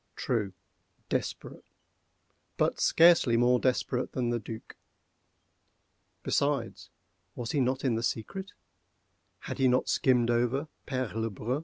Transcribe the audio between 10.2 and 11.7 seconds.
over Père Le Brun?